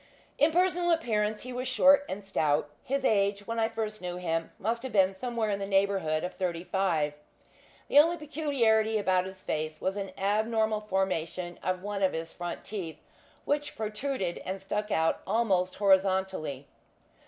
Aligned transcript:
In 0.39 0.49
personal 0.51 0.89
appearance 0.89 1.43
he 1.43 1.53
was 1.53 1.67
short 1.67 2.05
and 2.09 2.23
stout. 2.23 2.71
His 2.83 3.05
age, 3.05 3.45
when 3.45 3.59
I 3.59 3.69
first 3.69 4.01
knew 4.01 4.17
him, 4.17 4.49
must 4.57 4.81
have 4.81 4.91
been 4.91 5.13
somewhere 5.13 5.51
in 5.51 5.59
the 5.59 5.67
neighbourhood 5.67 6.23
of 6.23 6.33
thirty 6.33 6.63
five. 6.63 7.13
The 7.87 7.99
only 7.99 8.17
peculiarity 8.17 8.97
about 8.97 9.25
his 9.25 9.43
face 9.43 9.79
was 9.79 9.97
an 9.97 10.11
abnormal 10.17 10.81
formation 10.81 11.59
of 11.61 11.83
one 11.83 12.01
of 12.01 12.13
his 12.13 12.33
front 12.33 12.65
teeth, 12.65 12.97
which 13.45 13.75
protruded, 13.75 14.39
and 14.39 14.59
stuck 14.59 14.89
out 14.89 15.21
almost 15.27 15.75
horizontally. 15.75 16.65